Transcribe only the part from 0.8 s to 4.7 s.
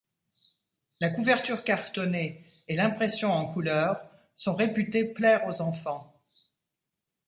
La couverture cartonnée et l'impression en couleur sont